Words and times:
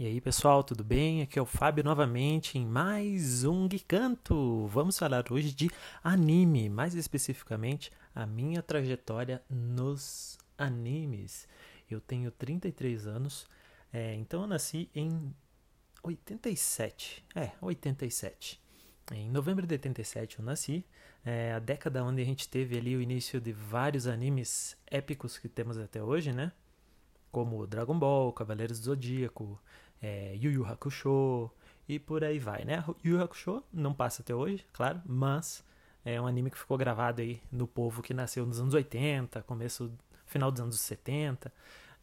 E 0.00 0.06
aí 0.06 0.20
pessoal, 0.20 0.62
tudo 0.62 0.84
bem? 0.84 1.22
Aqui 1.22 1.40
é 1.40 1.42
o 1.42 1.44
Fábio 1.44 1.82
novamente 1.82 2.56
em 2.56 2.64
mais 2.64 3.42
um 3.42 3.68
Geekanto. 3.68 4.68
Vamos 4.68 4.96
falar 4.96 5.24
hoje 5.28 5.52
de 5.52 5.68
anime, 6.04 6.68
mais 6.68 6.94
especificamente 6.94 7.90
a 8.14 8.24
minha 8.24 8.62
trajetória 8.62 9.42
nos 9.50 10.38
animes. 10.56 11.48
Eu 11.90 12.00
tenho 12.00 12.30
33 12.30 13.08
anos, 13.08 13.44
é, 13.92 14.14
então 14.14 14.42
eu 14.42 14.46
nasci 14.46 14.88
em 14.94 15.34
87. 16.04 17.24
É, 17.34 17.50
87. 17.60 18.62
Em 19.10 19.28
novembro 19.28 19.66
de 19.66 19.74
87 19.74 20.38
eu 20.38 20.44
nasci, 20.44 20.86
é 21.24 21.54
a 21.54 21.58
década 21.58 22.04
onde 22.04 22.22
a 22.22 22.24
gente 22.24 22.48
teve 22.48 22.78
ali 22.78 22.94
o 22.94 23.02
início 23.02 23.40
de 23.40 23.50
vários 23.50 24.06
animes 24.06 24.76
épicos 24.86 25.38
que 25.38 25.48
temos 25.48 25.76
até 25.76 26.00
hoje, 26.00 26.32
né? 26.32 26.52
Como 27.30 27.66
Dragon 27.66 27.98
Ball, 27.98 28.32
Cavaleiros 28.32 28.78
do 28.78 28.86
Zodíaco, 28.86 29.60
é, 30.00 30.36
Yu 30.36 30.50
Yu 30.50 30.66
Hakusho 30.66 31.50
e 31.88 31.98
por 31.98 32.22
aí 32.24 32.38
vai, 32.38 32.64
né? 32.64 32.84
Yu 33.04 33.16
Yu 33.16 33.22
Hakusho 33.22 33.62
não 33.72 33.94
passa 33.94 34.22
até 34.22 34.34
hoje, 34.34 34.64
claro, 34.72 35.00
mas 35.06 35.64
é 36.04 36.20
um 36.20 36.26
anime 36.26 36.50
que 36.50 36.58
ficou 36.58 36.76
gravado 36.76 37.20
aí 37.20 37.40
no 37.50 37.66
povo 37.66 38.02
que 38.02 38.14
nasceu 38.14 38.46
nos 38.46 38.60
anos 38.60 38.74
80, 38.74 39.42
começo, 39.42 39.92
final 40.26 40.50
dos 40.50 40.60
anos 40.60 40.80
70 40.80 41.52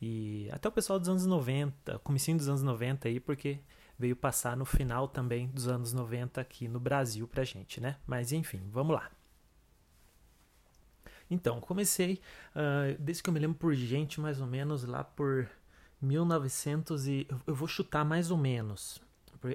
e 0.02 0.50
até 0.52 0.68
o 0.68 0.72
pessoal 0.72 1.00
dos 1.00 1.10
anos 1.10 1.26
90, 1.26 2.00
comecinho 2.00 2.38
dos 2.38 2.50
anos 2.50 2.62
90 2.62 3.08
aí, 3.08 3.20
porque 3.20 3.60
veio 3.98 4.16
passar 4.16 4.58
no 4.58 4.66
final 4.66 5.08
também 5.08 5.48
dos 5.48 5.68
anos 5.68 5.94
90 5.94 6.42
aqui 6.42 6.68
no 6.68 6.80
Brasil 6.80 7.28
pra 7.28 7.44
gente, 7.44 7.80
né? 7.80 7.98
Mas 8.06 8.32
enfim, 8.32 8.62
vamos 8.72 8.96
lá. 8.96 9.10
Então, 11.30 11.60
comecei, 11.60 12.22
uh, 12.56 12.96
desde 13.00 13.24
que 13.24 13.30
eu 13.30 13.34
me 13.34 13.40
lembro 13.40 13.58
por 13.58 13.74
gente, 13.74 14.22
mais 14.22 14.40
ou 14.40 14.46
menos 14.46 14.84
lá 14.84 15.04
por 15.04 15.50
1900 16.02 17.08
e 17.08 17.28
eu 17.46 17.56
vou 17.56 17.68
chutar 17.68 18.04
mais 18.04 18.32
ou 18.32 18.38
menos. 18.38 19.02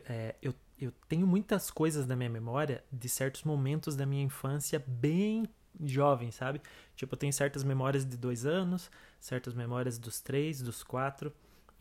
É, 0.09 0.35
eu, 0.41 0.55
eu 0.79 0.93
tenho 1.09 1.27
muitas 1.27 1.71
coisas 1.71 2.07
da 2.07 2.15
minha 2.15 2.31
memória 2.31 2.85
de 2.93 3.09
certos 3.09 3.43
momentos 3.43 3.97
da 3.97 4.07
minha 4.07 4.23
infância 4.23 4.83
bem 4.87 5.45
jovem, 5.85 6.31
sabe? 6.31 6.61
Tipo, 6.97 7.15
eu 7.15 7.19
tenho 7.19 7.33
certas 7.33 7.65
memórias 7.65 8.05
de 8.05 8.17
dois 8.17 8.45
anos, 8.45 8.91
certas 9.19 9.55
memórias 9.55 9.99
dos 9.99 10.21
três, 10.21 10.61
dos 10.61 10.83
quatro. 10.83 11.33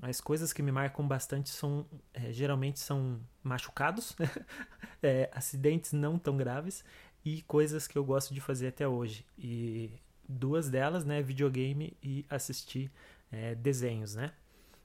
As 0.01 0.21
coisas 0.21 0.53
que 0.53 0.61
me 0.61 0.71
marcam 0.71 1.05
bastante 1.07 1.49
são 1.49 1.85
é, 2.13 2.31
geralmente 2.31 2.79
são 2.79 3.19
machucados, 3.43 4.15
é, 5.03 5.29
acidentes 5.33 5.91
não 5.91 6.17
tão 6.17 6.37
graves 6.37 6.83
e 7.25 7.41
coisas 7.41 7.87
que 7.87 7.97
eu 7.97 8.03
gosto 8.03 8.33
de 8.33 8.39
fazer 8.39 8.67
até 8.67 8.87
hoje. 8.87 9.25
E 9.37 9.91
duas 10.27 10.69
delas, 10.69 11.03
né, 11.03 11.21
videogame 11.21 11.97
e 12.01 12.25
assistir 12.29 12.91
é, 13.31 13.55
desenhos, 13.55 14.15
né? 14.15 14.31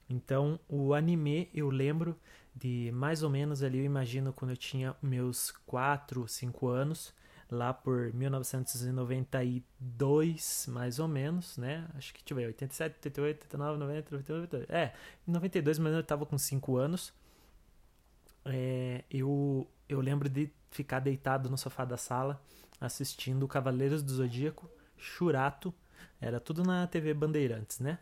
Então, 0.09 0.59
o 0.67 0.93
anime 0.93 1.49
eu 1.53 1.69
lembro 1.69 2.17
de 2.55 2.91
mais 2.93 3.23
ou 3.23 3.29
menos 3.29 3.63
ali, 3.63 3.79
eu 3.79 3.85
imagino 3.85 4.31
quando 4.31 4.51
eu 4.51 4.57
tinha 4.57 4.95
meus 5.01 5.51
4, 5.65 6.25
5 6.27 6.67
anos, 6.67 7.13
lá 7.49 7.73
por 7.73 8.13
1992, 8.13 10.67
mais 10.69 10.99
ou 10.99 11.07
menos, 11.07 11.57
né? 11.57 11.87
Acho 11.95 12.13
que 12.13 12.23
tive 12.23 12.45
87, 12.45 12.97
88, 12.97 13.43
89, 13.43 13.79
90, 13.79 14.11
92. 14.11 14.69
É, 14.69 14.93
em 15.27 15.31
92, 15.31 15.79
mas 15.79 15.93
eu 15.93 15.99
estava 15.99 16.25
com 16.25 16.37
5 16.37 16.77
anos. 16.77 17.13
É, 18.45 19.03
eu, 19.09 19.67
eu 19.89 19.99
lembro 19.99 20.29
de 20.29 20.49
ficar 20.71 20.99
deitado 20.99 21.49
no 21.49 21.57
sofá 21.57 21.83
da 21.83 21.97
sala 21.97 22.41
assistindo 22.79 23.47
Cavaleiros 23.47 24.03
do 24.03 24.13
Zodíaco, 24.13 24.69
Churato, 24.97 25.73
era 26.19 26.39
tudo 26.39 26.63
na 26.63 26.87
TV 26.87 27.13
Bandeirantes, 27.13 27.79
né? 27.79 27.99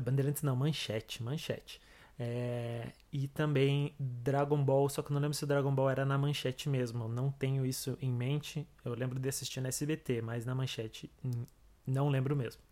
Bandeirantes 0.00 0.42
não, 0.42 0.56
Manchete, 0.56 1.22
Manchete. 1.22 1.80
É, 2.18 2.92
e 3.12 3.26
também 3.26 3.92
Dragon 3.98 4.62
Ball, 4.62 4.88
só 4.88 5.02
que 5.02 5.12
não 5.12 5.20
lembro 5.20 5.34
se 5.34 5.42
o 5.42 5.46
Dragon 5.46 5.74
Ball 5.74 5.90
era 5.90 6.04
na 6.04 6.16
Manchete 6.16 6.68
mesmo. 6.68 7.08
Não 7.08 7.30
tenho 7.30 7.66
isso 7.66 7.98
em 8.00 8.12
mente. 8.12 8.66
Eu 8.84 8.94
lembro 8.94 9.18
de 9.18 9.28
assistir 9.28 9.60
na 9.60 9.68
SBT, 9.68 10.22
mas 10.22 10.46
na 10.46 10.54
Manchete 10.54 11.10
hum, 11.24 11.44
não 11.86 12.08
lembro 12.08 12.36
mesmo. 12.36 12.62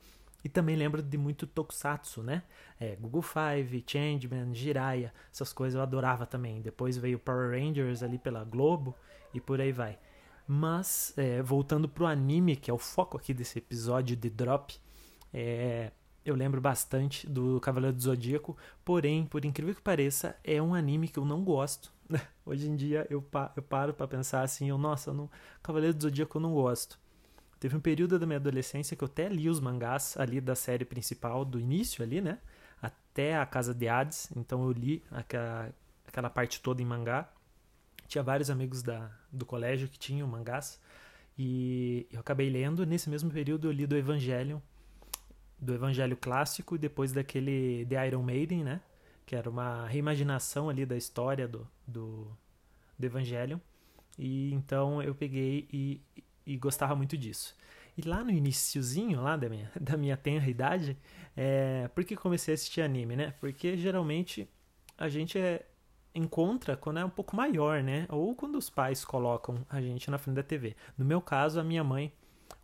E 0.44 0.48
também 0.48 0.74
lembro 0.74 1.02
de 1.02 1.16
muito 1.16 1.46
Tokusatsu, 1.46 2.22
né? 2.22 2.42
É, 2.78 2.96
Google 2.96 3.22
Five, 3.22 3.84
Changeman, 3.86 4.52
Jiraiya, 4.54 5.12
essas 5.32 5.52
coisas 5.52 5.76
eu 5.76 5.82
adorava 5.82 6.26
também. 6.26 6.60
Depois 6.60 6.96
veio 6.96 7.18
Power 7.18 7.50
Rangers 7.50 8.02
ali 8.02 8.18
pela 8.18 8.42
Globo 8.44 8.94
e 9.32 9.40
por 9.40 9.60
aí 9.60 9.70
vai. 9.72 9.98
Mas, 10.46 11.14
é, 11.16 11.40
voltando 11.42 11.88
pro 11.88 12.06
anime, 12.06 12.56
que 12.56 12.70
é 12.70 12.74
o 12.74 12.78
foco 12.78 13.16
aqui 13.16 13.32
desse 13.32 13.58
episódio 13.58 14.16
de 14.16 14.28
Drop, 14.28 14.74
é, 15.32 15.92
eu 16.24 16.34
lembro 16.34 16.60
bastante 16.60 17.28
do 17.28 17.60
Cavaleiro 17.60 17.96
do 17.96 18.02
Zodíaco, 18.02 18.56
porém, 18.84 19.26
por 19.26 19.44
incrível 19.44 19.74
que 19.74 19.82
pareça, 19.82 20.36
é 20.44 20.62
um 20.62 20.74
anime 20.74 21.08
que 21.08 21.18
eu 21.18 21.24
não 21.24 21.42
gosto. 21.42 21.92
Hoje 22.46 22.68
em 22.68 22.76
dia 22.76 23.06
eu, 23.10 23.20
pa 23.20 23.52
eu 23.56 23.62
paro 23.62 23.92
para 23.92 24.06
pensar 24.06 24.42
assim, 24.42 24.68
eu, 24.68 24.78
nossa, 24.78 25.12
não, 25.12 25.30
Cavaleiro 25.62 25.94
do 25.94 26.02
Zodíaco 26.02 26.38
eu 26.38 26.42
não 26.42 26.54
gosto. 26.54 26.98
Teve 27.58 27.76
um 27.76 27.80
período 27.80 28.18
da 28.18 28.26
minha 28.26 28.38
adolescência 28.38 28.96
que 28.96 29.04
eu 29.04 29.06
até 29.06 29.28
li 29.28 29.48
os 29.48 29.60
mangás 29.60 30.16
ali 30.16 30.40
da 30.40 30.54
série 30.54 30.84
principal, 30.84 31.44
do 31.44 31.60
início 31.60 32.02
ali, 32.02 32.20
né? 32.20 32.38
Até 32.80 33.36
a 33.36 33.46
Casa 33.46 33.72
de 33.72 33.88
Hades, 33.88 34.30
então 34.34 34.64
eu 34.64 34.72
li 34.72 35.02
aquela, 35.10 35.72
aquela 36.06 36.28
parte 36.28 36.60
toda 36.60 36.82
em 36.82 36.84
mangá. 36.84 37.32
Tinha 38.08 38.22
vários 38.22 38.50
amigos 38.50 38.82
da, 38.82 39.10
do 39.30 39.46
colégio 39.46 39.88
que 39.88 39.98
tinham 39.98 40.26
mangás, 40.26 40.80
e 41.38 42.06
eu 42.10 42.20
acabei 42.20 42.50
lendo. 42.50 42.84
Nesse 42.84 43.08
mesmo 43.08 43.30
período 43.30 43.68
eu 43.68 43.72
li 43.72 43.86
do 43.86 43.96
Evangelion, 43.96 44.58
do 45.62 45.72
Evangelho 45.72 46.16
clássico 46.16 46.74
e 46.74 46.78
depois 46.78 47.12
daquele 47.12 47.86
The 47.86 48.08
Iron 48.08 48.24
Maiden, 48.24 48.64
né? 48.64 48.80
Que 49.24 49.36
era 49.36 49.48
uma 49.48 49.86
reimaginação 49.86 50.68
ali 50.68 50.84
da 50.84 50.96
história 50.96 51.46
do, 51.46 51.66
do, 51.86 52.26
do 52.98 53.06
Evangelho. 53.06 53.60
E 54.18 54.52
então 54.52 55.00
eu 55.00 55.14
peguei 55.14 55.68
e, 55.72 56.02
e 56.44 56.56
gostava 56.56 56.96
muito 56.96 57.16
disso. 57.16 57.56
E 57.96 58.02
lá 58.02 58.24
no 58.24 58.30
iníciozinho 58.30 59.20
lá 59.22 59.36
da 59.36 59.48
minha, 59.48 59.70
da 59.80 59.96
minha 59.96 60.16
tenra 60.16 60.50
idade, 60.50 60.98
é, 61.36 61.88
por 61.94 62.04
que 62.04 62.16
comecei 62.16 62.54
a 62.54 62.56
assistir 62.56 62.80
anime, 62.80 63.14
né? 63.14 63.32
Porque 63.38 63.76
geralmente 63.76 64.48
a 64.98 65.08
gente 65.08 65.38
é, 65.38 65.64
encontra 66.12 66.76
quando 66.76 66.98
é 66.98 67.04
um 67.04 67.10
pouco 67.10 67.36
maior, 67.36 67.84
né? 67.84 68.06
Ou 68.08 68.34
quando 68.34 68.56
os 68.56 68.68
pais 68.68 69.04
colocam 69.04 69.64
a 69.70 69.80
gente 69.80 70.10
na 70.10 70.18
frente 70.18 70.34
da 70.36 70.42
TV. 70.42 70.74
No 70.98 71.04
meu 71.04 71.20
caso, 71.20 71.60
a 71.60 71.64
minha 71.64 71.84
mãe, 71.84 72.12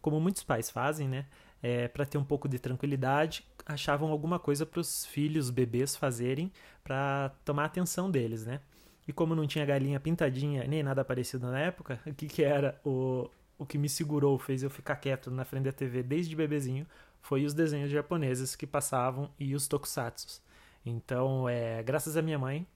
como 0.02 0.20
muitos 0.20 0.42
pais 0.42 0.68
fazem, 0.68 1.08
né? 1.08 1.26
É, 1.62 1.88
para 1.88 2.04
ter 2.06 2.18
um 2.18 2.24
pouco 2.24 2.48
de 2.48 2.58
tranquilidade, 2.58 3.44
achavam 3.66 4.10
alguma 4.10 4.38
coisa 4.38 4.64
para 4.64 4.80
os 4.80 5.04
filhos, 5.06 5.50
bebês 5.50 5.96
fazerem 5.96 6.52
para 6.82 7.32
tomar 7.44 7.64
a 7.64 7.66
atenção 7.66 8.10
deles, 8.10 8.46
né? 8.46 8.60
E 9.06 9.12
como 9.12 9.34
não 9.34 9.46
tinha 9.46 9.64
galinha 9.64 9.98
pintadinha 9.98 10.64
nem 10.64 10.82
nada 10.82 11.04
parecido 11.04 11.46
na 11.50 11.58
época, 11.58 12.00
o 12.06 12.14
que, 12.14 12.26
que 12.26 12.42
era 12.42 12.78
o, 12.84 13.30
o 13.58 13.66
que 13.66 13.78
me 13.78 13.88
segurou, 13.88 14.38
fez 14.38 14.62
eu 14.62 14.70
ficar 14.70 14.96
quieto 14.96 15.30
na 15.30 15.44
frente 15.44 15.64
da 15.64 15.72
TV 15.72 16.02
desde 16.02 16.36
bebezinho, 16.36 16.86
foi 17.20 17.44
os 17.44 17.52
desenhos 17.52 17.90
japoneses 17.90 18.54
que 18.54 18.66
passavam 18.66 19.30
e 19.38 19.54
os 19.54 19.66
tokusatsus. 19.66 20.40
Então, 20.84 21.48
é, 21.48 21.82
graças 21.82 22.16
à 22.16 22.22
minha 22.22 22.38
mãe, 22.38 22.66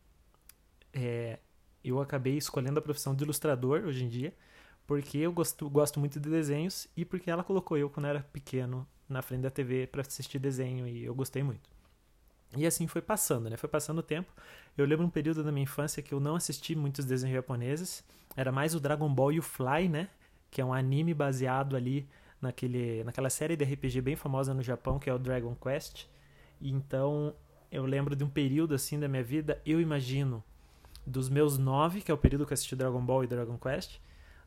é, 0.93 1.39
eu 1.85 2.01
acabei 2.01 2.37
escolhendo 2.37 2.79
a 2.79 2.83
profissão 2.83 3.15
de 3.15 3.25
ilustrador 3.25 3.85
hoje 3.85 4.05
em 4.05 4.09
dia, 4.09 4.35
porque 4.93 5.17
eu 5.17 5.33
gosto, 5.33 5.71
gosto 5.71 5.99
muito 5.99 6.21
de 6.21 6.29
desenhos 6.29 6.87
e 6.95 7.03
porque 7.03 7.31
ela 7.31 7.43
colocou 7.43 7.79
eu 7.79 7.89
quando 7.89 8.05
era 8.09 8.21
pequeno 8.31 8.87
na 9.09 9.23
frente 9.23 9.41
da 9.41 9.51
TV 9.51 9.87
para 9.87 10.03
assistir 10.03 10.39
desenho 10.39 10.87
e 10.87 11.03
eu 11.03 11.15
gostei 11.15 11.43
muito. 11.43 11.71
E 12.55 12.67
assim 12.67 12.87
foi 12.87 13.01
passando, 13.01 13.49
né? 13.49 13.57
Foi 13.57 13.71
passando 13.71 14.01
o 14.01 14.03
tempo. 14.03 14.31
Eu 14.77 14.85
lembro 14.85 15.07
um 15.07 15.09
período 15.09 15.43
da 15.43 15.51
minha 15.51 15.63
infância 15.63 16.03
que 16.03 16.13
eu 16.13 16.21
não 16.21 16.37
assisti 16.37 16.77
muitos 16.77 17.07
desenhos 17.07 17.35
japoneses. 17.35 18.05
Era 18.37 18.53
mais 18.53 18.75
o 18.75 18.81
Dragon 18.81 19.09
Ball 19.09 19.33
e 19.33 19.39
o 19.39 19.43
Fly, 19.43 19.89
né? 19.89 20.11
Que 20.51 20.61
é 20.61 20.65
um 20.65 20.75
anime 20.75 21.15
baseado 21.15 21.75
ali 21.75 22.07
naquele, 22.39 23.03
naquela 23.03 23.31
série 23.31 23.57
de 23.57 23.65
RPG 23.65 24.03
bem 24.03 24.15
famosa 24.15 24.53
no 24.53 24.63
Japão, 24.63 24.99
que 24.99 25.09
é 25.09 25.15
o 25.15 25.19
Dragon 25.19 25.55
Quest. 25.55 26.05
E 26.61 26.71
então 26.71 27.35
eu 27.71 27.87
lembro 27.87 28.15
de 28.15 28.25
um 28.25 28.29
período 28.29 28.75
assim 28.75 29.01
da 29.01 29.09
minha 29.09 29.25
vida, 29.25 29.59
eu 29.65 29.81
imagino, 29.81 30.45
dos 31.07 31.31
meus 31.31 31.57
nove, 31.57 32.03
que 32.03 32.11
é 32.11 32.15
o 32.15 32.19
período 32.19 32.45
que 32.45 32.53
eu 32.53 32.55
assisti 32.55 32.77
Dragon 32.77 33.01
Ball 33.01 33.25
e 33.25 33.27
Dragon 33.27 33.57
Quest, 33.57 33.99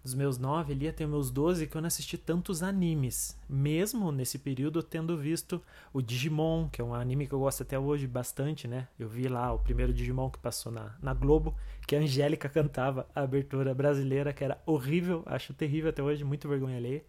dos 0.05 0.13
meus 0.13 0.37
9 0.37 0.71
ali 0.71 0.87
até 0.87 1.03
meus 1.03 1.31
12 1.31 1.65
que 1.65 1.75
eu 1.75 1.81
não 1.81 1.87
assisti 1.87 2.15
tantos 2.15 2.61
animes. 2.61 3.35
Mesmo 3.49 4.11
nesse 4.11 4.37
período 4.37 4.83
tendo 4.83 5.17
visto 5.17 5.59
o 5.91 5.99
Digimon, 5.99 6.69
que 6.69 6.79
é 6.79 6.83
um 6.83 6.93
anime 6.93 7.25
que 7.25 7.33
eu 7.33 7.39
gosto 7.39 7.63
até 7.63 7.77
hoje 7.79 8.05
bastante, 8.05 8.67
né? 8.67 8.87
Eu 8.99 9.09
vi 9.09 9.27
lá 9.27 9.51
o 9.51 9.57
primeiro 9.57 9.91
Digimon 9.91 10.29
que 10.29 10.37
passou 10.37 10.71
na, 10.71 10.95
na 11.01 11.11
Globo, 11.11 11.55
que 11.87 11.95
a 11.95 11.99
Angélica 11.99 12.47
cantava 12.47 13.07
a 13.15 13.21
abertura 13.21 13.73
brasileira, 13.73 14.31
que 14.31 14.43
era 14.43 14.61
horrível, 14.63 15.23
acho 15.25 15.55
terrível 15.55 15.89
até 15.89 16.03
hoje, 16.03 16.23
muito 16.23 16.47
vergonha 16.47 16.77
alheia. 16.77 17.03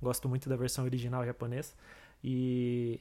Gosto 0.00 0.26
muito 0.26 0.48
da 0.48 0.56
versão 0.56 0.86
original 0.86 1.26
japonesa. 1.26 1.74
E, 2.24 2.98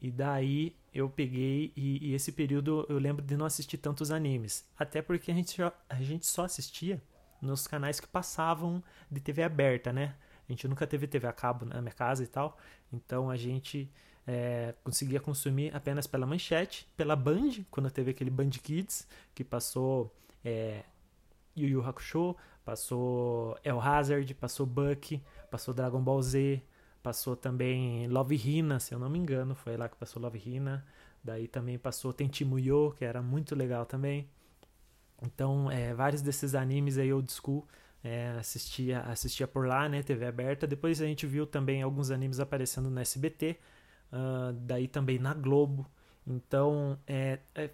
e 0.00 0.08
daí 0.08 0.76
eu 0.94 1.10
peguei, 1.10 1.72
e, 1.76 2.10
e 2.10 2.14
esse 2.14 2.30
período 2.30 2.86
eu 2.88 2.98
lembro 2.98 3.24
de 3.24 3.36
não 3.36 3.44
assistir 3.44 3.78
tantos 3.78 4.12
animes. 4.12 4.64
Até 4.78 5.02
porque 5.02 5.32
a 5.32 5.34
gente, 5.34 5.60
a 5.60 6.00
gente 6.00 6.28
só 6.28 6.44
assistia 6.44 7.02
nos 7.40 7.66
canais 7.66 8.00
que 8.00 8.06
passavam 8.06 8.82
de 9.10 9.20
TV 9.20 9.42
aberta, 9.42 9.92
né? 9.92 10.14
A 10.48 10.52
gente 10.52 10.66
nunca 10.66 10.86
teve 10.86 11.06
TV 11.06 11.26
a 11.26 11.32
cabo 11.32 11.64
na 11.64 11.80
minha 11.80 11.92
casa 11.92 12.24
e 12.24 12.26
tal, 12.26 12.56
então 12.92 13.30
a 13.30 13.36
gente 13.36 13.90
é, 14.26 14.74
conseguia 14.82 15.20
consumir 15.20 15.74
apenas 15.74 16.06
pela 16.06 16.26
manchete, 16.26 16.86
pela 16.96 17.14
Band, 17.14 17.64
quando 17.70 17.90
teve 17.90 18.10
aquele 18.10 18.30
Band 18.30 18.50
Kids, 18.50 19.06
que 19.34 19.44
passou 19.44 20.14
é, 20.44 20.84
Yu 21.56 21.68
Yu 21.68 21.84
Hakusho, 21.84 22.36
passou 22.64 23.58
El 23.64 23.80
Hazard, 23.80 24.32
passou 24.34 24.66
Buck, 24.66 25.22
passou 25.50 25.74
Dragon 25.74 26.00
Ball 26.00 26.22
Z, 26.22 26.62
passou 27.02 27.36
também 27.36 28.06
Love 28.08 28.36
Hina, 28.36 28.78
se 28.80 28.94
eu 28.94 28.98
não 28.98 29.08
me 29.08 29.18
engano, 29.18 29.54
foi 29.54 29.76
lá 29.76 29.88
que 29.88 29.96
passou 29.96 30.20
Love 30.20 30.38
Hina. 30.44 30.84
Daí 31.22 31.48
também 31.48 31.78
passou 31.78 32.12
Tenchimuyo, 32.12 32.94
que 32.96 33.04
era 33.04 33.20
muito 33.20 33.54
legal 33.54 33.84
também. 33.84 34.28
Então, 35.22 35.70
é, 35.70 35.92
vários 35.94 36.22
desses 36.22 36.54
animes 36.54 36.98
aí 36.98 37.12
old 37.12 37.30
school 37.32 37.66
é, 38.02 38.36
assistia, 38.38 39.00
assistia 39.00 39.46
por 39.46 39.66
lá, 39.66 39.88
né, 39.88 40.02
TV 40.02 40.26
aberta. 40.26 40.66
Depois 40.66 41.00
a 41.00 41.06
gente 41.06 41.26
viu 41.26 41.46
também 41.46 41.82
alguns 41.82 42.10
animes 42.10 42.40
aparecendo 42.40 42.88
no 42.90 43.00
SBT, 43.00 43.58
uh, 44.12 44.52
daí 44.52 44.86
também 44.86 45.18
na 45.18 45.34
Globo. 45.34 45.86
Então, 46.26 46.98
é, 47.06 47.40
é, 47.54 47.70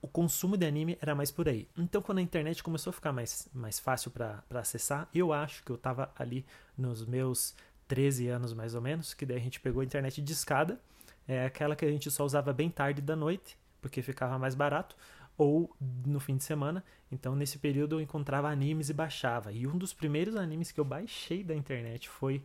o 0.00 0.08
consumo 0.08 0.56
de 0.56 0.66
anime 0.66 0.98
era 1.00 1.14
mais 1.14 1.30
por 1.30 1.48
aí. 1.48 1.68
Então, 1.78 2.02
quando 2.02 2.18
a 2.18 2.22
internet 2.22 2.62
começou 2.62 2.90
a 2.90 2.92
ficar 2.92 3.12
mais, 3.12 3.48
mais 3.54 3.78
fácil 3.78 4.10
para 4.10 4.42
acessar, 4.50 5.08
eu 5.14 5.32
acho 5.32 5.64
que 5.64 5.70
eu 5.70 5.76
estava 5.76 6.12
ali 6.16 6.44
nos 6.76 7.06
meus 7.06 7.54
13 7.88 8.28
anos 8.28 8.52
mais 8.52 8.74
ou 8.74 8.80
menos, 8.80 9.14
que 9.14 9.24
daí 9.24 9.36
a 9.36 9.40
gente 9.40 9.60
pegou 9.60 9.80
a 9.80 9.84
internet 9.84 10.20
de 10.20 10.32
escada, 10.32 10.80
é 11.26 11.44
aquela 11.44 11.76
que 11.76 11.84
a 11.84 11.90
gente 11.90 12.10
só 12.10 12.24
usava 12.24 12.52
bem 12.52 12.68
tarde 12.68 13.00
da 13.00 13.14
noite, 13.14 13.56
porque 13.80 14.02
ficava 14.02 14.38
mais 14.38 14.54
barato, 14.54 14.96
ou 15.42 15.76
no 16.06 16.20
fim 16.20 16.36
de 16.36 16.44
semana. 16.44 16.84
Então, 17.10 17.34
nesse 17.34 17.58
período 17.58 17.96
eu 17.96 18.00
encontrava 18.00 18.48
animes 18.48 18.88
e 18.88 18.92
baixava. 18.92 19.52
E 19.52 19.66
um 19.66 19.76
dos 19.76 19.92
primeiros 19.92 20.36
animes 20.36 20.70
que 20.70 20.80
eu 20.80 20.84
baixei 20.84 21.42
da 21.42 21.54
internet 21.54 22.08
foi 22.08 22.42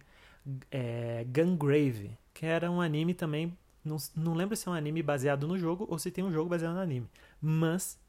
é, 0.71 1.25
Gungrave, 1.25 2.17
que 2.33 2.45
era 2.45 2.69
um 2.69 2.81
anime 2.81 3.13
também. 3.13 3.57
Não, 3.83 3.97
não 4.15 4.33
lembro 4.33 4.55
se 4.55 4.67
é 4.67 4.71
um 4.71 4.73
anime 4.73 5.01
baseado 5.01 5.47
no 5.47 5.57
jogo 5.57 5.85
ou 5.89 5.97
se 5.97 6.11
tem 6.11 6.23
um 6.23 6.31
jogo 6.31 6.49
baseado 6.49 6.73
no 6.73 6.81
anime. 6.81 7.07
Mas 7.41 7.99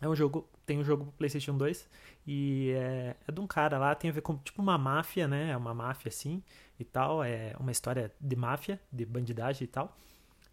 é 0.00 0.08
um 0.08 0.14
jogo. 0.14 0.48
Tem 0.64 0.78
um 0.78 0.84
jogo 0.84 1.04
pro 1.04 1.12
PlayStation 1.14 1.56
2 1.56 1.88
e 2.24 2.70
é, 2.70 3.16
é 3.26 3.32
de 3.32 3.40
um 3.40 3.48
cara 3.48 3.78
lá, 3.78 3.94
tem 3.96 4.10
a 4.10 4.12
ver 4.12 4.20
com 4.20 4.36
tipo 4.36 4.62
uma 4.62 4.78
máfia, 4.78 5.26
né? 5.26 5.50
É 5.50 5.56
uma 5.56 5.74
máfia 5.74 6.08
assim 6.08 6.42
e 6.78 6.84
tal. 6.84 7.22
É 7.22 7.54
uma 7.58 7.72
história 7.72 8.12
de 8.20 8.36
máfia, 8.36 8.80
de 8.92 9.04
bandidagem 9.04 9.64
e 9.64 9.68
tal. 9.68 9.96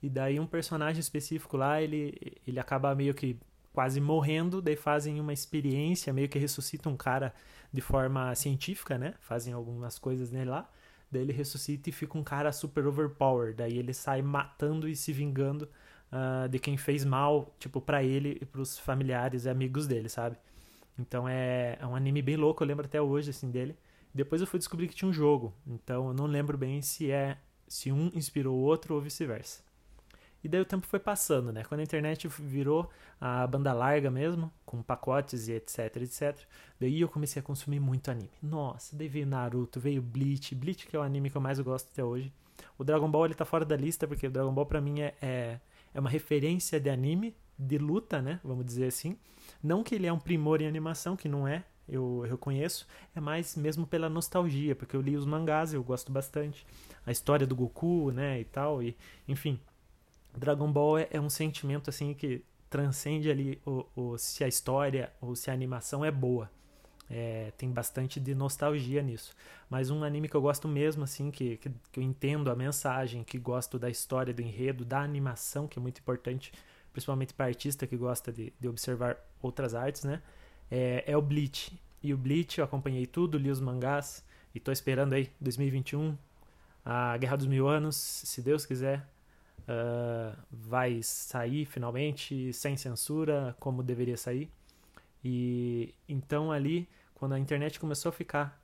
E 0.02 0.10
daí 0.10 0.40
um 0.40 0.48
personagem 0.48 1.00
específico 1.00 1.58
lá, 1.58 1.82
ele, 1.82 2.38
ele 2.48 2.60
acaba 2.60 2.96
meio 2.96 3.14
que 3.14 3.38
quase 3.80 4.02
morrendo, 4.02 4.62
daí 4.62 4.76
fazem 4.76 5.22
uma 5.22 5.32
experiência, 5.32 6.12
meio 6.12 6.28
que 6.28 6.38
ressuscitam 6.38 6.92
um 6.92 6.98
cara 6.98 7.34
de 7.72 7.80
forma 7.80 8.36
científica, 8.36 8.98
né? 8.98 9.14
Fazem 9.22 9.54
algumas 9.54 9.98
coisas 9.98 10.30
nele 10.30 10.50
lá. 10.50 10.70
Daí 11.10 11.22
ele 11.22 11.32
ressuscita 11.32 11.88
e 11.88 11.94
fica 11.94 12.18
um 12.18 12.24
cara 12.24 12.52
super 12.52 12.86
overpowered. 12.86 13.56
Daí 13.56 13.78
ele 13.78 13.94
sai 13.94 14.22
matando 14.22 14.86
e 14.86 14.98
se 14.98 15.14
vingando 15.14 15.70
uh, 16.12 16.50
de 16.50 16.60
quem 16.60 16.76
fez 16.76 17.06
mal, 17.06 17.56
tipo, 17.58 17.80
para 17.80 18.04
ele 18.04 18.38
e 18.42 18.46
pros 18.46 18.78
familiares 18.78 19.46
e 19.46 19.50
amigos 19.50 19.88
dele, 19.88 20.10
sabe? 20.10 20.36
Então 20.98 21.26
é, 21.26 21.78
é 21.80 21.88
um 21.88 21.96
anime 21.96 22.22
bem 22.22 22.36
louco, 22.36 22.62
eu 22.62 22.68
lembro 22.68 22.86
até 22.86 23.02
hoje, 23.02 23.30
assim, 23.30 23.50
dele. 23.50 23.78
Depois 24.14 24.42
eu 24.42 24.48
fui 24.48 24.60
descobrir 24.60 24.90
que 24.90 24.96
tinha 24.96 25.08
um 25.08 25.14
jogo, 25.14 25.54
então 25.66 26.10
eu 26.10 26.14
não 26.14 26.26
lembro 26.26 26.58
bem 26.58 26.82
se 26.82 27.10
é 27.10 27.38
se 27.66 27.94
um 27.94 28.12
inspirou 28.14 28.58
o 28.58 28.62
outro 28.62 28.94
ou 28.94 29.00
vice-versa. 29.00 29.64
E 30.44 30.48
daí 30.48 30.62
o 30.62 30.66
tempo 30.66 30.88
foi 30.88 31.00
passando, 31.00 31.52
né? 31.52 31.64
Quando 31.64 31.82
a 31.82 31.84
internet 31.84 32.28
virou 32.28 32.90
a 33.20 33.46
banda 33.46 33.74
larga 33.74 34.10
mesmo, 34.10 34.52
com 34.66 34.82
pacotes 34.82 35.48
e 35.48 35.54
etc, 35.54 35.98
etc. 35.98 36.38
Daí 36.80 37.02
eu 37.02 37.10
comecei 37.10 37.40
a 37.42 37.44
consumir 37.44 37.80
muito 37.80 38.10
anime. 38.10 38.32
Nossa, 38.42 38.96
daí 38.96 39.08
veio 39.08 39.28
Naruto, 39.28 39.80
veio 39.80 40.02
Bleach. 40.02 40.56
Bleach 40.56 40.88
que 40.88 40.96
é 40.96 41.00
o 41.00 41.04
anime 41.04 41.30
que 41.30 41.36
eu 41.36 41.42
mais 41.42 41.60
gosto 41.60 41.90
até 41.92 42.04
hoje. 42.04 42.32
O 42.78 42.84
Dragon 42.84 43.10
Ball 43.10 43.26
ele 43.26 43.34
tá 43.34 43.46
fora 43.46 43.66
da 43.66 43.76
lista, 43.76 44.08
porque 44.08 44.28
o 44.28 44.32
Dragon 44.32 44.54
Ball 44.54 44.66
pra 44.66 44.82
mim 44.82 45.02
é, 45.02 45.14
é, 45.22 45.60
é 45.94 46.00
uma 46.00 46.10
referência 46.10 46.80
de 46.80 46.90
anime, 46.90 47.36
de 47.58 47.78
luta, 47.78 48.22
né? 48.22 48.40
Vamos 48.44 48.66
dizer 48.66 48.88
assim. 48.88 49.18
Não 49.62 49.84
que 49.84 49.96
ele 49.96 50.08
é 50.08 50.14
um 50.14 50.20
primor 50.20 50.62
em 50.62 50.68
animação, 50.68 51.16
que 51.16 51.28
não 51.28 51.48
é, 51.48 51.64
eu 51.88 52.22
reconheço, 52.22 52.88
é 53.16 53.20
mais 53.20 53.56
mesmo 53.56 53.86
pela 53.86 54.08
nostalgia, 54.08 54.76
porque 54.76 54.96
eu 54.96 55.02
li 55.02 55.18
os 55.18 55.26
mangás, 55.26 55.74
eu 55.74 55.84
gosto 55.84 56.12
bastante. 56.12 56.66
A 57.06 57.12
história 57.12 57.48
do 57.48 57.56
Goku, 57.56 58.12
né, 58.12 58.40
e 58.40 58.46
tal, 58.46 58.82
e 58.84 58.96
enfim. 59.28 59.60
Dragon 60.38 60.72
Ball 60.72 61.00
é, 61.00 61.08
é 61.12 61.20
um 61.20 61.30
sentimento 61.30 61.90
assim 61.90 62.14
que 62.14 62.44
transcende 62.70 63.30
ali 63.30 63.60
o, 63.66 63.86
o, 63.96 64.18
se 64.18 64.44
a 64.44 64.48
história 64.48 65.12
ou 65.20 65.36
se 65.36 65.50
a 65.50 65.54
animação 65.54 66.06
é 66.06 66.12
boa. 66.12 66.50
É, 67.12 67.52
tem 67.58 67.72
bastante 67.72 68.20
de 68.20 68.36
nostalgia 68.36 69.02
nisso. 69.02 69.36
Mas 69.68 69.90
um 69.90 70.04
anime 70.04 70.30
que 70.30 70.36
eu 70.36 70.42
gosto 70.42 70.68
mesmo, 70.68 71.04
assim, 71.04 71.32
que, 71.32 71.58
que, 71.58 71.72
que, 71.92 72.00
eu 72.00 72.04
entendo 72.04 72.52
a 72.52 72.56
mensagem, 72.56 73.24
que 73.24 73.40
gosto 73.40 73.80
da 73.80 73.90
história, 73.90 74.32
do 74.32 74.44
enredo, 74.44 74.86
da 74.86 75.00
animação, 75.00 75.68
que 75.68 75.80
é 75.80 75.82
muito 75.82 76.00
importante, 76.00 76.54
principalmente 76.94 77.34
para 77.34 77.48
artista 77.48 77.88
que 77.88 77.98
gosta 77.98 78.32
de, 78.32 78.54
de 78.60 78.68
observar 78.68 79.18
outras 79.42 79.74
artes, 79.74 80.04
né? 80.04 80.22
É, 80.70 81.04
é, 81.08 81.18
o 81.18 81.22
Bleach. 81.22 81.76
E 82.04 82.14
o 82.14 82.18
Bleach 82.18 82.60
eu 82.60 82.66
acompanhei 82.66 83.08
tudo, 83.08 83.40
li 83.40 83.50
os 83.50 83.60
mangás, 83.60 84.24
e 84.54 84.60
tô 84.60 84.72
esperando 84.72 85.14
aí, 85.14 85.32
2021, 85.42 86.16
a 86.86 87.18
Guerra 87.18 87.38
dos 87.38 87.48
Mil 87.48 87.68
Anos, 87.68 87.96
se 87.96 88.40
Deus 88.40 88.68
quiser, 88.68 89.04
uh, 89.70 90.36
vai 90.52 91.02
sair 91.04 91.66
finalmente 91.66 92.52
sem 92.54 92.76
censura, 92.76 93.56
como 93.60 93.84
deveria 93.84 94.18
sair. 94.18 94.52
E 95.24 95.94
então 96.08 96.52
ali, 96.52 96.90
quando 97.14 97.34
a 97.34 97.40
internet 97.40 97.80
começou 97.80 98.10
a 98.10 98.14
ficar 98.14 98.60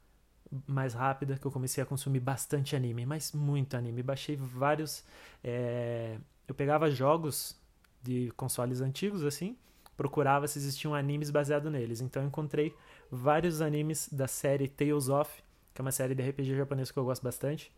mais 0.67 0.93
rápida, 0.93 1.37
que 1.37 1.45
eu 1.45 1.51
comecei 1.51 1.83
a 1.83 1.85
consumir 1.85 2.19
bastante 2.19 2.75
anime, 2.75 3.05
mas 3.05 3.31
muito 3.31 3.75
anime. 3.75 4.01
Baixei 4.01 4.35
vários. 4.35 5.03
É... 5.43 6.17
Eu 6.47 6.55
pegava 6.55 6.89
jogos 6.89 7.59
de 8.01 8.31
consoles 8.37 8.81
antigos 8.81 9.23
assim, 9.23 9.57
procurava 9.97 10.47
se 10.47 10.59
existiam 10.59 10.93
animes 10.93 11.29
baseados 11.29 11.71
neles. 11.71 12.01
Então 12.01 12.23
eu 12.23 12.27
encontrei 12.27 12.73
vários 13.11 13.61
animes 13.61 14.07
da 14.11 14.27
série 14.27 14.67
Tales 14.67 15.09
of, 15.09 15.43
que 15.73 15.81
é 15.81 15.83
uma 15.83 15.91
série 15.91 16.15
de 16.15 16.21
RPG 16.21 16.55
japonês 16.55 16.91
que 16.91 16.97
eu 16.97 17.03
gosto 17.03 17.23
bastante. 17.23 17.71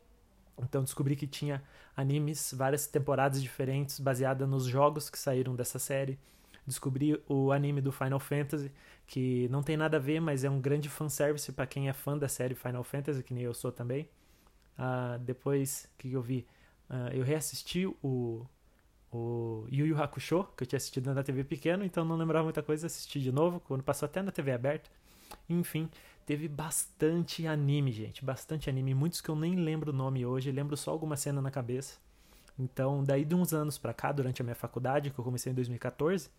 Então 0.63 0.83
descobri 0.83 1.15
que 1.15 1.27
tinha 1.27 1.63
animes, 1.95 2.53
várias 2.53 2.87
temporadas 2.87 3.41
diferentes 3.41 3.99
baseadas 3.99 4.47
nos 4.47 4.65
jogos 4.65 5.09
que 5.09 5.17
saíram 5.17 5.55
dessa 5.55 5.79
série. 5.79 6.17
Descobri 6.65 7.21
o 7.27 7.51
anime 7.51 7.79
do 7.79 7.91
Final 7.91 8.19
Fantasy, 8.19 8.71
que 9.05 9.47
não 9.49 9.63
tem 9.63 9.77
nada 9.77 9.97
a 9.97 9.99
ver, 9.99 10.19
mas 10.19 10.43
é 10.43 10.49
um 10.49 10.59
grande 10.59 10.89
fanservice 10.89 11.51
para 11.51 11.65
quem 11.65 11.87
é 11.87 11.93
fã 11.93 12.17
da 12.17 12.27
série 12.27 12.55
Final 12.55 12.83
Fantasy, 12.83 13.23
que 13.23 13.33
nem 13.33 13.43
eu 13.43 13.53
sou 13.53 13.71
também. 13.71 14.09
Uh, 14.77 15.17
depois 15.19 15.89
que 15.97 16.11
eu 16.11 16.21
vi, 16.21 16.45
uh, 16.89 17.13
eu 17.13 17.23
reassisti 17.23 17.87
o, 18.03 18.45
o 19.11 19.65
Yu 19.71 19.87
Yu 19.87 20.01
Hakusho, 20.01 20.43
que 20.57 20.63
eu 20.63 20.67
tinha 20.67 20.77
assistido 20.77 21.13
na 21.13 21.23
TV 21.23 21.43
pequeno, 21.43 21.85
então 21.85 22.03
não 22.03 22.17
lembrava 22.17 22.43
muita 22.43 22.61
coisa, 22.61 22.85
assisti 22.87 23.19
de 23.19 23.31
novo, 23.31 23.61
quando 23.61 23.81
passou 23.81 24.05
até 24.05 24.21
na 24.21 24.31
TV 24.31 24.51
aberta. 24.51 24.89
Enfim, 25.49 25.89
teve 26.27 26.49
bastante 26.49 27.47
anime, 27.47 27.89
gente. 27.89 28.23
Bastante 28.23 28.69
anime. 28.69 28.93
Muitos 28.93 29.21
que 29.21 29.29
eu 29.29 29.35
nem 29.35 29.55
lembro 29.55 29.91
o 29.91 29.95
nome 29.95 30.25
hoje, 30.25 30.51
lembro 30.51 30.75
só 30.75 30.91
alguma 30.91 31.15
cena 31.15 31.41
na 31.41 31.49
cabeça. 31.49 31.97
Então, 32.59 33.01
daí 33.01 33.23
de 33.23 33.33
uns 33.33 33.53
anos 33.53 33.77
pra 33.77 33.93
cá, 33.93 34.11
durante 34.11 34.41
a 34.41 34.43
minha 34.43 34.55
faculdade, 34.55 35.09
que 35.09 35.17
eu 35.17 35.23
comecei 35.23 35.53
em 35.53 35.55
2014, 35.55 36.29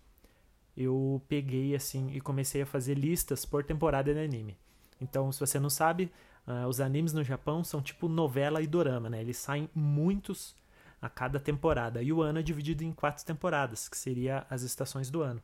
eu 0.77 1.23
peguei 1.27 1.75
assim 1.75 2.11
e 2.13 2.21
comecei 2.21 2.61
a 2.61 2.67
fazer 2.67 2.95
listas 2.95 3.47
por 3.47 3.65
temporada 3.65 4.13
de 4.13 4.21
anime. 4.21 4.59
Então, 5.01 5.33
se 5.33 5.41
você 5.41 5.59
não 5.59 5.71
sabe, 5.71 6.13
uh, 6.47 6.69
os 6.69 6.81
animes 6.81 7.15
no 7.15 7.25
Japão 7.25 7.65
são 7.65 7.81
tipo 7.81 8.09
novela 8.09 8.61
e 8.61 8.67
dorama, 8.67 9.09
né? 9.09 9.23
Eles 9.23 9.39
saem 9.39 9.71
muitos 9.75 10.55
a 11.01 11.09
cada 11.09 11.41
temporada. 11.41 12.03
E 12.03 12.13
o 12.13 12.21
ano 12.21 12.41
é 12.41 12.43
dividido 12.43 12.85
em 12.85 12.93
quatro 12.93 13.25
temporadas, 13.25 13.89
que 13.89 13.97
seria 13.97 14.47
as 14.51 14.61
estações 14.61 15.09
do 15.09 15.23
ano. 15.23 15.43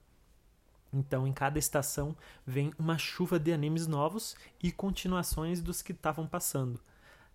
Então, 0.94 1.26
em 1.26 1.32
cada 1.32 1.58
estação 1.58 2.16
vem 2.46 2.72
uma 2.78 2.96
chuva 2.96 3.38
de 3.38 3.52
animes 3.52 3.86
novos 3.86 4.36
e 4.62 4.70
continuações 4.70 5.60
dos 5.60 5.82
que 5.82 5.92
estavam 5.92 6.26
passando. 6.26 6.80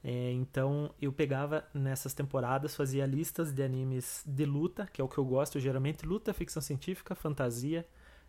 É, 0.01 0.31
então, 0.31 0.93
eu 1.01 1.11
pegava 1.11 1.67
nessas 1.73 2.13
temporadas, 2.13 2.73
fazia 2.73 3.05
listas 3.05 3.51
de 3.51 3.61
animes 3.61 4.23
de 4.25 4.45
luta, 4.45 4.87
que 4.93 5.01
é 5.01 5.03
o 5.03 5.09
que 5.09 5.17
eu 5.17 5.25
gosto 5.25 5.59
geralmente: 5.59 6.05
luta, 6.05 6.33
ficção 6.33 6.61
científica, 6.61 7.13
fantasia 7.13 7.85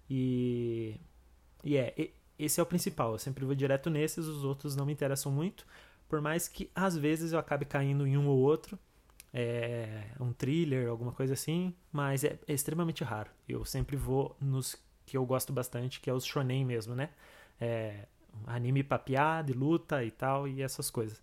e. 0.08 1.00
E 1.62 1.76
é, 1.76 2.12
esse 2.38 2.58
é 2.58 2.62
o 2.62 2.66
principal. 2.66 3.12
Eu 3.12 3.18
sempre 3.18 3.44
vou 3.44 3.54
direto 3.54 3.90
nesses, 3.90 4.26
os 4.26 4.44
outros 4.44 4.74
não 4.74 4.86
me 4.86 4.92
interessam 4.92 5.30
muito, 5.30 5.66
por 6.08 6.20
mais 6.20 6.48
que 6.48 6.70
às 6.74 6.96
vezes 6.96 7.32
eu 7.32 7.38
acabe 7.38 7.64
caindo 7.66 8.06
em 8.06 8.16
um 8.16 8.26
ou 8.26 8.38
outro. 8.38 8.78
É, 9.32 10.06
um 10.18 10.32
thriller, 10.32 10.88
alguma 10.88 11.12
coisa 11.12 11.34
assim, 11.34 11.72
mas 11.92 12.24
é, 12.24 12.38
é 12.48 12.52
extremamente 12.52 13.04
raro. 13.04 13.30
Eu 13.48 13.64
sempre 13.64 13.96
vou 13.96 14.36
nos 14.40 14.74
que 15.10 15.16
eu 15.16 15.26
gosto 15.26 15.52
bastante, 15.52 16.00
que 16.00 16.08
é 16.08 16.14
os 16.14 16.24
shonen 16.24 16.64
mesmo, 16.64 16.94
né? 16.94 17.10
É, 17.60 18.06
anime 18.46 18.84
papiá, 18.84 19.42
de 19.42 19.52
luta 19.52 20.04
e 20.04 20.10
tal, 20.12 20.46
e 20.46 20.62
essas 20.62 20.88
coisas. 20.88 21.20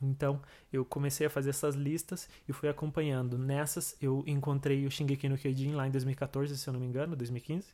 Então, 0.00 0.40
eu 0.72 0.82
comecei 0.82 1.26
a 1.26 1.30
fazer 1.30 1.50
essas 1.50 1.74
listas 1.74 2.26
e 2.48 2.54
fui 2.54 2.70
acompanhando. 2.70 3.36
Nessas, 3.36 3.94
eu 4.00 4.24
encontrei 4.26 4.86
o 4.86 4.90
Shingeki 4.90 5.28
no 5.28 5.36
Kyojin 5.36 5.72
lá 5.72 5.86
em 5.86 5.90
2014, 5.90 6.56
se 6.56 6.66
eu 6.66 6.72
não 6.72 6.80
me 6.80 6.86
engano, 6.86 7.14
2015. 7.14 7.68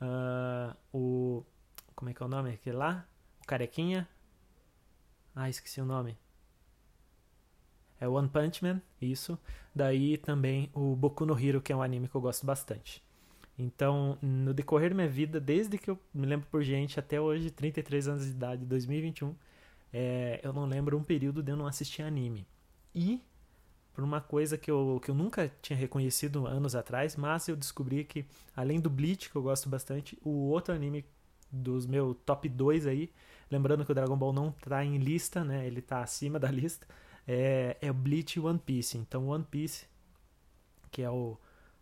Uh, 0.00 0.76
o... 0.92 1.44
Como 1.94 2.10
é 2.10 2.14
que 2.14 2.20
é 2.20 2.26
o 2.26 2.28
nome 2.28 2.50
aquele 2.50 2.76
lá? 2.76 3.06
O 3.40 3.46
Carequinha. 3.46 4.08
Ah, 5.36 5.48
esqueci 5.48 5.80
o 5.80 5.84
nome. 5.84 6.18
é 8.00 8.08
One 8.08 8.28
Punch 8.28 8.64
Man, 8.64 8.82
isso. 9.00 9.38
Daí 9.72 10.18
também 10.18 10.68
o 10.74 10.96
Boku 10.96 11.24
no 11.24 11.38
Hero, 11.38 11.60
que 11.60 11.72
é 11.72 11.76
um 11.76 11.82
anime 11.82 12.08
que 12.08 12.14
eu 12.16 12.20
gosto 12.20 12.44
bastante. 12.44 13.06
Então, 13.58 14.16
no 14.22 14.54
decorrer 14.54 14.90
da 14.90 14.94
minha 14.94 15.08
vida, 15.08 15.40
desde 15.40 15.76
que 15.78 15.90
eu 15.90 15.98
me 16.14 16.26
lembro 16.26 16.46
por 16.48 16.62
gente 16.62 17.00
até 17.00 17.20
hoje, 17.20 17.50
33 17.50 18.08
anos 18.08 18.24
de 18.24 18.30
idade, 18.30 18.64
2021, 18.64 19.34
é, 19.92 20.40
eu 20.42 20.52
não 20.52 20.64
lembro 20.64 20.96
um 20.96 21.02
período 21.02 21.42
de 21.42 21.50
eu 21.50 21.56
não 21.56 21.66
assistir 21.66 22.02
anime. 22.02 22.46
E 22.94 23.20
por 23.92 24.04
uma 24.04 24.20
coisa 24.20 24.56
que 24.56 24.70
eu, 24.70 25.00
que 25.02 25.10
eu 25.10 25.14
nunca 25.14 25.50
tinha 25.60 25.76
reconhecido 25.76 26.46
anos 26.46 26.76
atrás, 26.76 27.16
mas 27.16 27.48
eu 27.48 27.56
descobri 27.56 28.04
que, 28.04 28.24
além 28.54 28.78
do 28.78 28.88
Bleach, 28.88 29.28
que 29.28 29.34
eu 29.34 29.42
gosto 29.42 29.68
bastante, 29.68 30.16
o 30.22 30.50
outro 30.50 30.72
anime 30.72 31.04
dos 31.50 31.84
meus 31.84 32.16
top 32.24 32.48
2 32.48 32.86
aí, 32.86 33.10
lembrando 33.50 33.84
que 33.84 33.90
o 33.90 33.94
Dragon 33.94 34.16
Ball 34.16 34.32
não 34.32 34.52
tá 34.52 34.84
em 34.84 34.98
lista, 34.98 35.42
né? 35.42 35.66
Ele 35.66 35.82
tá 35.82 36.00
acima 36.00 36.38
da 36.38 36.48
lista, 36.48 36.86
é, 37.26 37.76
é 37.80 37.90
o 37.90 37.94
Bleach 37.94 38.38
One 38.38 38.60
Piece. 38.60 38.96
Então, 38.96 39.26
One 39.28 39.44
Piece, 39.50 39.86
que 40.92 41.02
é 41.02 41.10
o, 41.10 41.36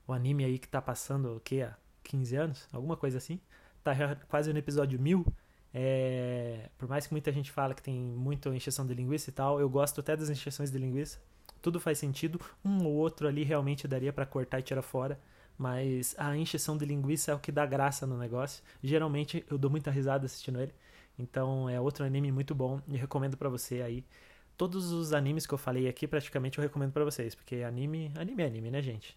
o 0.06 0.12
anime 0.12 0.44
aí 0.44 0.58
que 0.58 0.68
tá 0.68 0.80
passando, 0.80 1.36
o 1.36 1.40
que, 1.40 1.62
há 1.62 1.76
15 2.04 2.36
anos? 2.36 2.68
Alguma 2.72 2.96
coisa 2.96 3.18
assim. 3.18 3.40
Tá 3.82 3.92
quase 4.28 4.52
no 4.52 4.58
episódio 4.58 4.98
1000. 4.98 5.26
É, 5.74 6.70
por 6.78 6.88
mais 6.88 7.06
que 7.06 7.12
muita 7.12 7.30
gente 7.32 7.50
fala 7.50 7.74
que 7.74 7.82
tem 7.82 7.94
muita 7.94 8.48
encheção 8.54 8.86
de 8.86 8.94
linguiça 8.94 9.30
e 9.30 9.32
tal, 9.32 9.60
eu 9.60 9.68
gosto 9.68 10.00
até 10.00 10.16
das 10.16 10.30
encheções 10.30 10.70
de 10.70 10.78
linguiça. 10.78 11.20
Tudo 11.60 11.80
faz 11.80 11.98
sentido. 11.98 12.40
Um 12.64 12.84
ou 12.84 12.94
outro 12.94 13.28
ali 13.28 13.42
realmente 13.44 13.86
daria 13.86 14.12
para 14.12 14.24
cortar 14.24 14.60
e 14.60 14.62
tirar 14.62 14.82
fora. 14.82 15.20
Mas 15.58 16.14
a 16.18 16.36
encheção 16.36 16.76
de 16.76 16.84
linguiça 16.84 17.32
é 17.32 17.34
o 17.34 17.38
que 17.38 17.50
dá 17.50 17.64
graça 17.64 18.06
no 18.06 18.16
negócio. 18.16 18.62
Geralmente 18.82 19.44
eu 19.50 19.58
dou 19.58 19.70
muita 19.70 19.90
risada 19.90 20.26
assistindo 20.26 20.60
ele. 20.60 20.74
Então 21.18 21.68
é 21.68 21.80
outro 21.80 22.04
anime 22.04 22.30
muito 22.30 22.54
bom 22.54 22.80
e 22.88 22.96
recomendo 22.96 23.36
para 23.36 23.48
você 23.48 23.82
aí. 23.82 24.04
Todos 24.56 24.90
os 24.92 25.12
animes 25.12 25.46
que 25.46 25.54
eu 25.54 25.58
falei 25.58 25.88
aqui 25.88 26.06
praticamente 26.06 26.58
eu 26.58 26.62
recomendo 26.62 26.92
para 26.92 27.04
vocês, 27.04 27.34
porque 27.34 27.56
anime, 27.56 28.10
anime 28.16 28.42
é 28.42 28.46
anime, 28.46 28.70
né, 28.70 28.82
gente? 28.82 29.16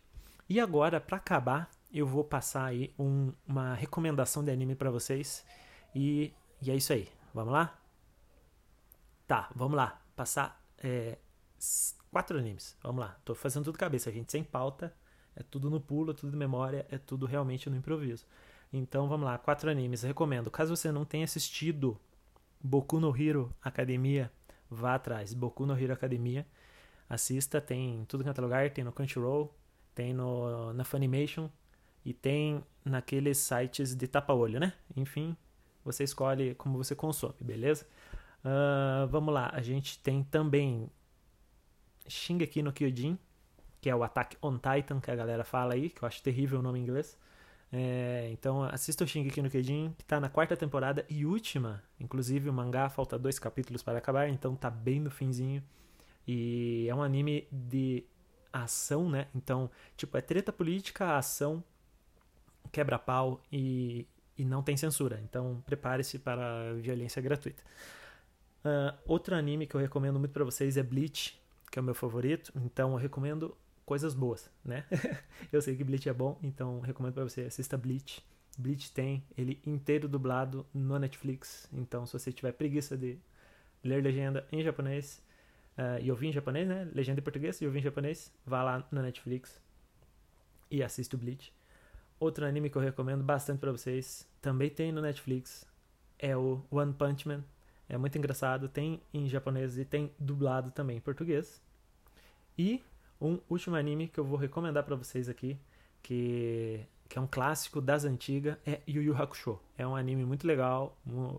E 0.49 0.59
agora, 0.59 0.99
para 0.99 1.17
acabar, 1.17 1.69
eu 1.93 2.07
vou 2.07 2.23
passar 2.23 2.65
aí 2.65 2.91
um, 2.97 3.31
uma 3.47 3.75
recomendação 3.75 4.43
de 4.43 4.49
anime 4.49 4.73
para 4.73 4.89
vocês. 4.89 5.45
E, 5.93 6.33
e 6.59 6.71
é 6.71 6.75
isso 6.75 6.91
aí. 6.91 7.07
Vamos 7.33 7.53
lá? 7.53 7.79
Tá, 9.27 9.49
vamos 9.55 9.77
lá. 9.77 10.01
Passar 10.15 10.59
é, 10.79 11.19
quatro 12.11 12.37
animes. 12.39 12.75
Vamos 12.81 13.01
lá. 13.01 13.15
Tô 13.23 13.35
fazendo 13.35 13.65
tudo 13.65 13.77
cabeça, 13.77 14.11
gente, 14.11 14.31
sem 14.31 14.43
pauta. 14.43 14.91
É 15.35 15.43
tudo 15.43 15.69
no 15.69 15.79
pulo, 15.79 16.11
é 16.11 16.13
tudo 16.15 16.35
memória, 16.35 16.85
é 16.89 16.97
tudo 16.97 17.27
realmente 17.27 17.69
no 17.69 17.77
improviso. 17.77 18.25
Então 18.73 19.07
vamos 19.07 19.25
lá, 19.25 19.37
quatro 19.37 19.69
animes. 19.69 20.01
recomendo. 20.01 20.49
Caso 20.49 20.75
você 20.75 20.91
não 20.91 21.05
tenha 21.05 21.25
assistido 21.25 21.99
Boku 22.59 22.99
no 22.99 23.15
Hero 23.15 23.55
Academia, 23.61 24.31
vá 24.69 24.95
atrás. 24.95 25.33
Boku 25.33 25.65
no 25.65 25.79
Hero 25.79 25.93
Academia. 25.93 26.45
Assista, 27.07 27.61
tem 27.61 28.03
tudo 28.05 28.23
quanto 28.23 28.37
é 28.39 28.41
lugar, 28.41 28.69
tem 28.69 28.83
no 28.83 28.91
Crunchyroll, 28.91 29.51
tem 29.99 30.13
no, 30.13 30.71
na 30.73 30.85
Funimation 30.85 31.49
e 32.05 32.13
tem 32.13 32.63
naqueles 32.85 33.37
sites 33.37 33.93
de 33.93 34.07
tapa-olho, 34.07 34.57
né? 34.57 34.71
Enfim, 34.95 35.35
você 35.83 36.05
escolhe 36.05 36.55
como 36.55 36.77
você 36.77 36.95
consome, 36.95 37.35
beleza? 37.41 37.85
Uh, 38.39 39.05
vamos 39.07 39.33
lá, 39.33 39.51
a 39.53 39.61
gente 39.61 39.99
tem 39.99 40.23
também 40.23 40.89
Shingeki 42.07 42.63
no 42.63 42.71
Kyojin, 42.71 43.19
que 43.81 43.89
é 43.89 43.95
o 43.95 44.01
Attack 44.01 44.37
on 44.41 44.57
Titan, 44.57 45.01
que 45.01 45.11
a 45.11 45.15
galera 45.15 45.43
fala 45.43 45.73
aí, 45.73 45.89
que 45.89 46.01
eu 46.01 46.07
acho 46.07 46.23
terrível 46.23 46.59
o 46.59 46.61
nome 46.61 46.79
em 46.79 46.83
inglês. 46.83 47.17
É, 47.71 48.29
então 48.31 48.63
assista 48.63 49.03
o 49.03 49.07
Shingeki 49.07 49.41
no 49.41 49.49
Kyojin, 49.49 49.93
que 49.97 50.05
tá 50.05 50.17
na 50.17 50.29
quarta 50.29 50.55
temporada 50.55 51.05
e 51.09 51.25
última. 51.25 51.83
Inclusive 51.99 52.49
o 52.49 52.53
mangá 52.53 52.87
falta 52.89 53.19
dois 53.19 53.37
capítulos 53.37 53.83
para 53.83 53.97
acabar, 53.97 54.29
então 54.29 54.55
tá 54.55 54.69
bem 54.69 55.01
no 55.01 55.11
finzinho. 55.11 55.61
E 56.25 56.87
é 56.87 56.95
um 56.95 57.03
anime 57.03 57.49
de 57.51 58.05
ação, 58.51 59.09
né? 59.09 59.27
Então, 59.35 59.69
tipo, 59.95 60.17
é 60.17 60.21
treta 60.21 60.51
política, 60.51 61.17
ação, 61.17 61.63
quebra-pau 62.71 63.41
e, 63.51 64.07
e 64.37 64.45
não 64.45 64.61
tem 64.63 64.75
censura. 64.77 65.19
Então, 65.23 65.61
prepare-se 65.65 66.19
para 66.19 66.73
violência 66.75 67.21
gratuita. 67.21 67.63
Uh, 68.63 68.97
outro 69.05 69.35
anime 69.35 69.65
que 69.65 69.75
eu 69.75 69.79
recomendo 69.79 70.19
muito 70.19 70.31
para 70.31 70.43
vocês 70.43 70.77
é 70.77 70.83
Bleach, 70.83 71.39
que 71.71 71.79
é 71.79 71.81
o 71.81 71.85
meu 71.85 71.95
favorito. 71.95 72.51
Então, 72.55 72.91
eu 72.91 72.97
recomendo 72.97 73.55
coisas 73.89 74.13
boas, 74.13 74.51
né? 74.63 74.85
eu 75.51 75.59
sei 75.63 75.75
que 75.75 75.83
Bleach 75.83 76.07
é 76.07 76.13
bom, 76.13 76.37
então 76.43 76.79
recomendo 76.79 77.15
para 77.15 77.23
você 77.23 77.41
assista 77.41 77.75
Bleach. 77.75 78.23
Bleach 78.55 78.91
tem 78.91 79.23
ele 79.35 79.59
inteiro 79.65 80.07
dublado 80.07 80.63
no 80.71 80.99
Netflix, 80.99 81.67
então 81.73 82.05
se 82.05 82.13
você 82.13 82.31
tiver 82.31 82.51
preguiça 82.51 82.95
de 82.95 83.17
ler 83.83 84.03
legenda 84.03 84.45
em 84.51 84.61
japonês 84.61 85.23
uh, 85.77 86.01
e 86.01 86.09
ouvir 86.09 86.27
em 86.27 86.31
japonês, 86.31 86.67
né? 86.67 86.89
Legenda 86.93 87.19
em 87.19 87.23
português 87.23 87.61
e 87.61 87.65
ouvir 87.65 87.79
em 87.79 87.83
japonês, 87.83 88.33
vá 88.45 88.63
lá 88.63 88.87
no 88.91 89.01
Netflix 89.01 89.61
e 90.69 90.83
assista 90.83 91.15
o 91.15 91.19
Bleach. 91.19 91.53
Outro 92.19 92.45
anime 92.45 92.69
que 92.69 92.75
eu 92.77 92.81
recomendo 92.81 93.23
bastante 93.23 93.59
para 93.59 93.71
vocês, 93.71 94.27
também 94.41 94.69
tem 94.69 94.91
no 94.91 95.01
Netflix, 95.01 95.65
é 96.17 96.35
o 96.35 96.63
One 96.69 96.93
Punch 96.93 97.27
Man. 97.27 97.43
É 97.87 97.97
muito 97.97 98.17
engraçado, 98.17 98.67
tem 98.67 99.01
em 99.13 99.27
japonês 99.27 99.77
e 99.77 99.85
tem 99.85 100.11
dublado 100.19 100.69
também 100.69 100.97
em 100.97 101.01
português. 101.01 101.61
E 102.57 102.83
um 103.19 103.39
último 103.49 103.75
anime 103.75 104.07
que 104.07 104.19
eu 104.19 104.25
vou 104.25 104.37
recomendar 104.37 104.83
para 104.83 104.95
vocês 104.95 105.27
aqui, 105.29 105.57
que, 106.03 106.85
que 107.09 107.17
é 107.17 107.21
um 107.21 107.25
clássico 107.25 107.81
das 107.81 108.05
antigas, 108.05 108.55
é 108.63 108.81
Yu 108.87 109.01
Yu 109.01 109.17
Hakusho. 109.17 109.59
É 109.75 109.85
um 109.85 109.95
anime 109.95 110.23
muito 110.23 110.45
legal, 110.45 110.95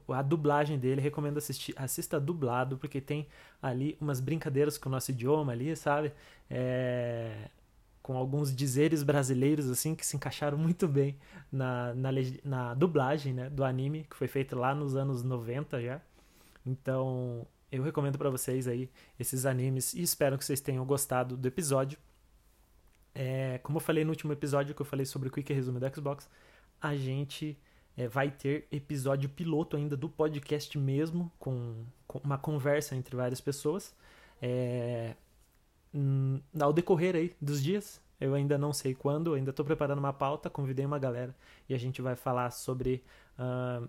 a 0.08 0.20
dublagem 0.20 0.76
dele, 0.76 1.00
recomendo 1.00 1.38
assistir, 1.38 1.72
assista 1.76 2.18
dublado, 2.18 2.76
porque 2.76 3.00
tem 3.00 3.28
ali 3.62 3.96
umas 4.00 4.20
brincadeiras 4.20 4.76
com 4.76 4.88
o 4.88 4.92
nosso 4.92 5.12
idioma 5.12 5.52
ali, 5.52 5.76
sabe? 5.76 6.12
É, 6.50 7.48
com 8.02 8.16
alguns 8.16 8.54
dizeres 8.54 9.04
brasileiros, 9.04 9.70
assim, 9.70 9.94
que 9.94 10.04
se 10.04 10.16
encaixaram 10.16 10.58
muito 10.58 10.88
bem 10.88 11.16
na, 11.52 11.94
na, 11.94 12.10
na 12.44 12.74
dublagem 12.74 13.32
né, 13.32 13.48
do 13.48 13.62
anime, 13.62 14.04
que 14.10 14.16
foi 14.16 14.26
feito 14.26 14.56
lá 14.56 14.74
nos 14.74 14.96
anos 14.96 15.22
90 15.22 15.80
já. 15.80 16.00
Então, 16.66 17.46
eu 17.70 17.84
recomendo 17.84 18.18
para 18.18 18.28
vocês 18.28 18.66
aí 18.66 18.90
esses 19.18 19.46
animes 19.46 19.94
e 19.94 20.02
espero 20.02 20.36
que 20.36 20.44
vocês 20.44 20.60
tenham 20.60 20.84
gostado 20.84 21.36
do 21.36 21.46
episódio. 21.46 21.96
É, 23.22 23.58
como 23.58 23.76
eu 23.76 23.82
falei 23.82 24.02
no 24.02 24.08
último 24.08 24.32
episódio 24.32 24.74
que 24.74 24.80
eu 24.80 24.86
falei 24.86 25.04
sobre 25.04 25.28
o 25.28 25.30
Quick 25.30 25.52
Resume 25.52 25.78
do 25.78 25.94
Xbox, 25.94 26.26
a 26.80 26.96
gente 26.96 27.58
é, 27.94 28.08
vai 28.08 28.30
ter 28.30 28.66
episódio 28.72 29.28
piloto 29.28 29.76
ainda 29.76 29.94
do 29.94 30.08
podcast 30.08 30.78
mesmo, 30.78 31.30
com, 31.38 31.84
com 32.06 32.18
uma 32.20 32.38
conversa 32.38 32.96
entre 32.96 33.14
várias 33.14 33.38
pessoas. 33.38 33.94
É, 34.40 35.16
ao 36.58 36.72
decorrer 36.72 37.14
aí 37.14 37.36
dos 37.38 37.62
dias, 37.62 38.00
eu 38.18 38.34
ainda 38.34 38.56
não 38.56 38.72
sei 38.72 38.94
quando, 38.94 39.34
ainda 39.34 39.50
estou 39.50 39.66
preparando 39.66 39.98
uma 39.98 40.14
pauta, 40.14 40.48
convidei 40.48 40.86
uma 40.86 40.98
galera 40.98 41.36
e 41.68 41.74
a 41.74 41.78
gente 41.78 42.00
vai 42.00 42.16
falar 42.16 42.50
sobre 42.50 43.04
uh, 43.38 43.86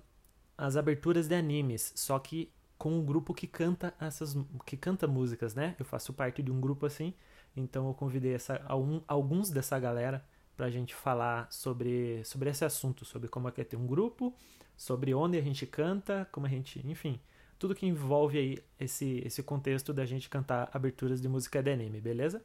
as 0.58 0.76
aberturas 0.76 1.30
de 1.30 1.36
animes, 1.36 1.94
só 1.96 2.20
que 2.20 2.52
com 2.78 2.92
um 3.00 3.06
grupo 3.06 3.34
que 3.34 3.48
canta 3.48 3.94
essas 3.98 4.36
que 4.66 4.76
canta 4.76 5.08
músicas, 5.08 5.56
né? 5.56 5.74
Eu 5.80 5.86
faço 5.86 6.12
parte 6.12 6.44
de 6.44 6.52
um 6.52 6.60
grupo 6.60 6.86
assim, 6.86 7.14
então 7.56 7.88
eu 7.88 7.94
convidei 7.94 8.34
essa, 8.34 8.62
algum, 8.68 9.02
alguns 9.08 9.50
dessa 9.50 9.78
galera 9.80 10.26
para 10.56 10.68
a 10.68 10.70
gente 10.70 10.94
falar 10.94 11.52
sobre, 11.52 12.24
sobre 12.24 12.50
esse 12.50 12.64
assunto, 12.64 13.04
sobre 13.06 13.28
como 13.28 13.48
é 13.48 13.52
que 13.52 13.62
é 13.62 13.64
ter 13.64 13.78
um 13.78 13.88
grupo, 13.88 14.34
sobre 14.78 15.14
onde 15.14 15.38
a 15.38 15.42
gente 15.42 15.66
canta, 15.66 16.28
como 16.32 16.46
a 16.46 16.50
gente, 16.50 16.86
enfim, 16.88 17.20
tudo 17.58 17.76
que 17.76 17.86
envolve 17.86 18.38
aí 18.38 18.60
esse, 18.80 19.22
esse 19.26 19.44
contexto 19.44 19.94
da 19.94 20.06
gente 20.06 20.30
cantar 20.30 20.70
aberturas 20.74 21.22
de 21.22 21.28
música 21.28 21.62
de 21.62 21.72
anime, 21.72 22.02
beleza? 22.02 22.44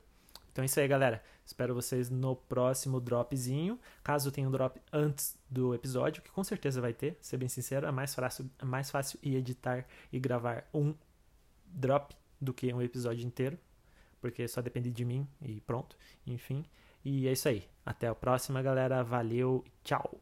Então 0.52 0.62
é 0.62 0.66
isso 0.66 0.80
aí, 0.80 0.88
galera. 0.88 1.22
Espero 1.44 1.74
vocês 1.74 2.08
no 2.08 2.34
próximo 2.34 2.98
dropzinho. 2.98 3.78
Caso 4.02 4.32
tenha 4.32 4.48
um 4.48 4.50
drop 4.50 4.80
antes 4.90 5.38
do 5.50 5.74
episódio, 5.74 6.22
que 6.22 6.30
com 6.30 6.42
certeza 6.42 6.80
vai 6.80 6.94
ter, 6.94 7.18
ser 7.20 7.36
bem 7.36 7.48
sincero, 7.48 7.86
é 7.86 7.90
mais 7.90 8.14
fácil, 8.14 8.50
é 8.58 8.64
mais 8.64 8.90
fácil 8.90 9.18
ir 9.22 9.36
editar 9.36 9.86
e 10.10 10.18
gravar 10.18 10.66
um 10.72 10.94
drop 11.66 12.16
do 12.40 12.54
que 12.54 12.72
um 12.72 12.80
episódio 12.80 13.26
inteiro, 13.26 13.58
porque 14.26 14.48
só 14.48 14.60
depende 14.60 14.90
de 14.90 15.04
mim 15.04 15.24
e 15.40 15.60
pronto. 15.60 15.96
Enfim. 16.26 16.64
E 17.04 17.28
é 17.28 17.32
isso 17.32 17.48
aí. 17.48 17.62
Até 17.84 18.08
a 18.08 18.14
próxima, 18.14 18.60
galera. 18.60 19.04
Valeu. 19.04 19.64
Tchau. 19.84 20.20